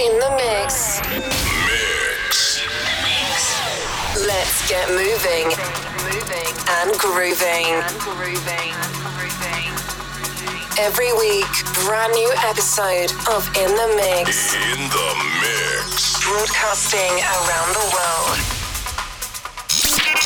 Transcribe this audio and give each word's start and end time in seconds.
In 0.00 0.18
the 0.18 0.30
mix. 0.36 1.00
Mix. 1.12 2.64
Let's 4.26 4.66
get 4.66 4.88
moving. 4.88 5.52
Moving 6.08 6.48
and 6.80 6.96
grooving. 6.98 7.66
And 7.68 8.00
grooving. 8.00 8.72
Every 10.78 11.12
week, 11.12 11.44
brand 11.84 12.14
new 12.14 12.32
episode 12.38 13.12
of 13.28 13.46
In 13.54 13.68
the 13.68 13.92
Mix. 13.96 14.54
In 14.54 14.80
the 14.88 15.12
Mix. 15.42 16.24
Broadcasting 16.24 17.12
around 17.28 17.74
the 17.74 17.84
world. 17.92 18.38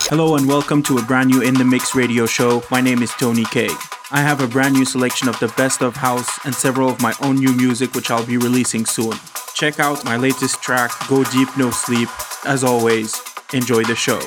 Hello 0.09 0.37
and 0.37 0.47
welcome 0.47 0.81
to 0.85 0.99
a 0.99 1.03
brand 1.03 1.29
new 1.31 1.43
In 1.43 1.55
the 1.55 1.65
Mix 1.65 1.93
radio 1.97 2.27
show. 2.27 2.63
My 2.71 2.81
name 2.81 3.03
is 3.03 3.11
Tony 3.15 3.45
Kay. 3.47 3.71
I 4.13 4.21
have 4.21 4.41
a 4.41 4.47
brand 4.47 4.75
new 4.75 4.85
selection 4.85 5.29
of 5.29 5.37
the 5.41 5.49
best 5.57 5.83
of 5.83 5.97
house 5.97 6.39
and 6.45 6.55
several 6.55 6.89
of 6.89 7.03
my 7.03 7.15
own 7.21 7.35
new 7.35 7.53
music 7.53 7.97
which 7.97 8.13
I'll 8.13 8.25
be 8.25 8.37
releasing 8.37 8.87
soon. 8.87 9.19
Check 9.57 9.81
out 9.81 10.05
my 10.05 10.19
latest 10.19 10.61
track, 10.61 10.91
Go 11.09 11.25
Deep 11.25 11.49
No 11.57 11.71
Sleep. 11.71 12.11
As 12.45 12.63
always, 12.63 13.23
enjoy 13.55 13.85
the 13.85 13.95
show. 13.95 14.21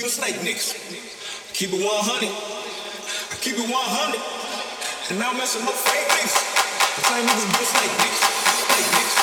you 0.00 0.06
the 0.06 0.12
snake 0.12 0.36
niggas. 0.36 0.72
Keep 1.52 1.74
it 1.74 1.84
100. 1.84 2.24
I 2.24 3.36
keep 3.44 3.52
it 3.54 3.68
100. 3.68 4.16
And 5.10 5.22
I'm 5.22 5.36
messing 5.36 5.62
up 5.62 5.74
fake 5.76 6.08
niggas. 6.08 6.40
The 6.96 7.02
same 7.04 7.26
niggas 7.28 7.44
be 7.52 7.64
snake 7.68 7.92
Snake 8.64 8.88
niggas. 8.96 9.20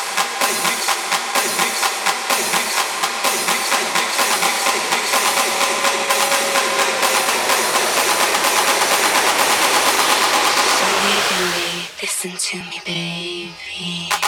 Listen 12.01 12.38
to 12.38 12.57
me, 12.57 12.81
baby. 12.86 14.26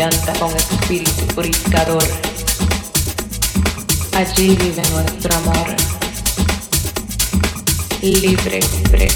Y 0.00 0.02
abrillanta 0.02 0.32
con 0.38 0.56
espíritu 0.56 1.26
purificador. 1.34 2.02
Allí 4.14 4.56
vive 4.56 4.82
nuestro 4.92 5.36
amor, 5.36 5.76
libre, 8.00 8.60
libre 8.60 9.08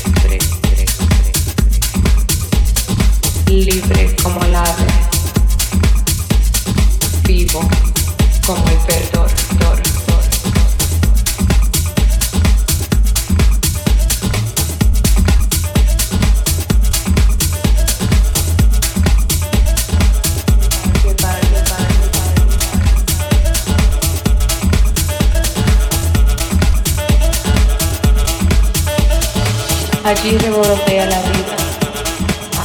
Allí 30.25 30.39
revolotea 30.39 31.05
la 31.05 31.19
vida, 31.19 31.57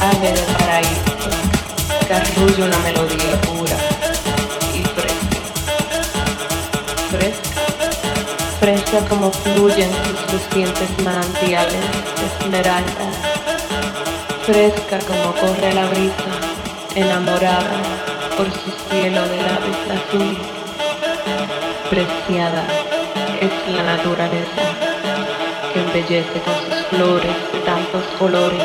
ave 0.00 0.32
del 0.32 0.56
paraíso, 0.56 1.28
que 2.08 2.62
una 2.62 2.78
melodía 2.78 3.38
pura 3.42 3.76
y 4.72 4.82
fresca. 4.98 5.36
Fresca, 7.10 7.60
fresca 8.60 9.08
como 9.10 9.30
fluyen 9.30 9.90
sus 9.92 10.32
lucientes 10.32 10.88
manantiales 11.04 11.84
de 12.16 12.44
esmeralda. 12.46 13.10
Fresca 14.46 14.98
como 15.00 15.34
corre 15.34 15.74
la 15.74 15.84
brisa, 15.90 16.32
enamorada 16.94 17.76
por 18.38 18.46
su 18.46 18.70
cielo 18.88 19.20
de 19.28 19.36
lápiz 19.36 19.80
azul. 19.98 20.38
Preciada 21.90 22.64
es 23.38 23.74
la 23.76 23.82
naturaleza 23.82 24.89
que 25.80 25.98
embellece 25.98 26.40
con 26.40 26.54
sus 26.54 26.86
flores 26.88 27.52
de 27.52 27.60
tantos 27.60 28.02
colores. 28.18 28.62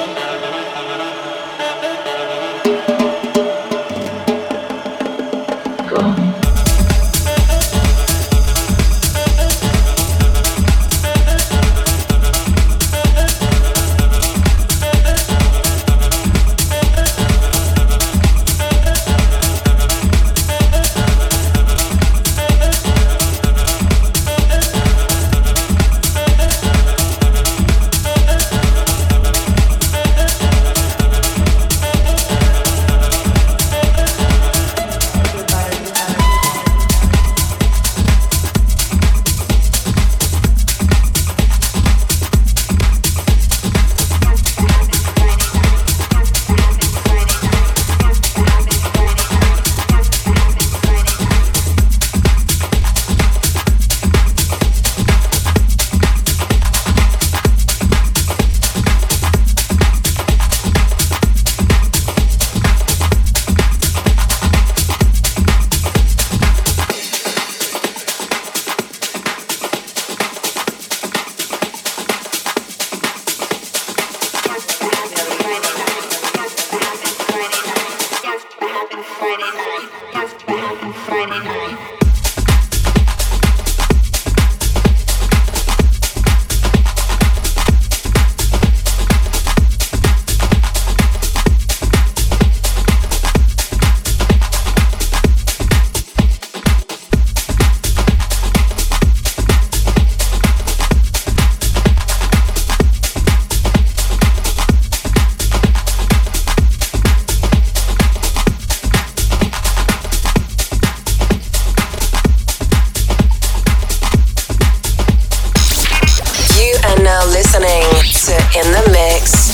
listening 117.66 118.12
to 118.14 118.60
In 118.60 118.72
the 118.72 118.92
Mix. 118.92 119.45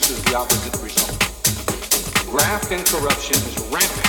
produces 0.00 0.24
the 0.24 0.36
opposite 0.36 0.76
result. 0.82 1.18
Graft 2.30 2.72
and 2.72 2.84
corruption 2.86 3.36
is 3.36 3.56
rampant 3.68 4.08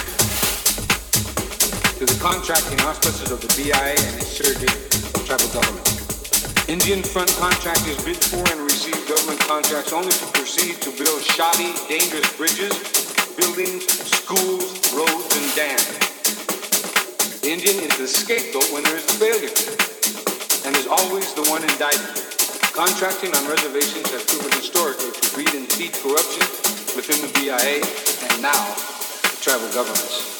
through 1.97 2.07
the 2.07 2.19
contracting 2.21 2.79
auspices 2.81 3.31
of 3.31 3.41
the 3.41 3.51
BIA 3.59 3.95
and 3.99 4.15
its 4.21 4.31
surrogate 4.31 4.71
tribal 5.27 5.51
government, 5.51 5.85
Indian 6.69 7.03
front 7.03 7.29
contractors 7.37 7.99
bid 8.05 8.17
for 8.17 8.43
and 8.51 8.61
receive 8.61 8.95
government 9.07 9.39
contracts 9.41 9.91
only 9.91 10.11
to 10.11 10.25
proceed 10.31 10.79
to 10.81 10.89
build 10.95 11.21
shoddy, 11.21 11.73
dangerous 11.87 12.29
bridges, 12.37 12.73
buildings, 13.35 13.83
schools, 13.87 14.79
roads, 14.95 15.29
and 15.35 15.47
dams. 15.55 15.91
The 17.41 17.51
Indian 17.51 17.83
is 17.83 17.97
the 17.97 18.07
scapegoat 18.07 18.71
when 18.71 18.83
there 18.83 18.95
is 18.95 19.05
a 19.11 19.17
failure, 19.19 19.53
and 20.65 20.75
is 20.77 20.87
always 20.87 21.33
the 21.33 21.43
one 21.49 21.63
indicted. 21.63 22.30
Contracting 22.73 23.35
on 23.35 23.49
reservations 23.49 24.09
has 24.11 24.23
proven 24.23 24.49
historically 24.53 25.11
to 25.11 25.35
breed 25.35 25.53
and 25.53 25.69
feed 25.73 25.91
corruption 25.91 26.47
within 26.95 27.19
the 27.19 27.31
BIA 27.37 27.83
and 28.31 28.41
now 28.41 28.63
the 29.23 29.37
tribal 29.41 29.67
governments. 29.73 30.30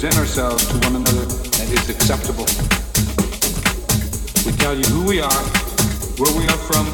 present 0.00 0.18
ourselves 0.18 0.64
to 0.64 0.72
one 0.88 0.96
another 0.96 1.26
that 1.60 1.68
is 1.68 1.90
acceptable. 1.92 2.48
We 4.48 4.56
tell 4.56 4.72
you 4.72 4.88
who 4.96 5.04
we 5.04 5.20
are, 5.20 5.42
where 6.16 6.32
we 6.40 6.48
are 6.48 6.62
from, 6.64 6.88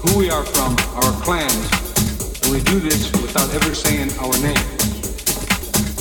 who 0.00 0.16
we 0.16 0.30
are 0.30 0.40
from, 0.48 0.72
our 1.04 1.12
clans, 1.20 1.68
and 2.40 2.48
we 2.48 2.64
do 2.64 2.80
this 2.80 3.12
without 3.20 3.52
ever 3.52 3.74
saying 3.74 4.08
our 4.24 4.32
name. 4.40 4.64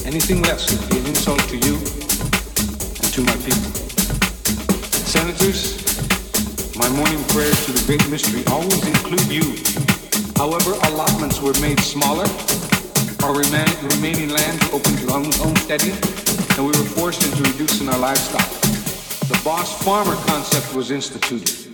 Anything 0.07 0.39
less 0.47 0.71
would 0.71 0.79
be 0.87 1.03
an 1.03 1.07
insult 1.11 1.43
to 1.51 1.57
you 1.59 1.75
and 1.75 3.09
to 3.11 3.19
my 3.27 3.35
people. 3.43 3.67
Senators, 5.11 5.75
my 6.79 6.87
morning 6.95 7.19
prayers 7.35 7.59
to 7.65 7.75
the 7.75 7.83
great 7.83 8.07
mystery 8.07 8.47
always 8.47 8.79
include 8.87 9.27
you. 9.27 9.43
However, 10.39 10.71
allotments 10.87 11.41
were 11.43 11.59
made 11.59 11.81
smaller, 11.81 12.31
our 13.27 13.35
remaining 13.35 14.29
land 14.31 14.63
open 14.71 14.95
to 15.03 15.11
homesteading 15.11 16.18
and 16.59 16.67
we 16.67 16.77
were 16.77 16.89
forced 16.89 17.23
into 17.23 17.41
reducing 17.51 17.87
our 17.87 17.97
livestock. 17.97 18.45
The 19.29 19.41
boss 19.45 19.81
farmer 19.81 20.15
concept 20.25 20.75
was 20.75 20.91
instituted. 20.91 21.68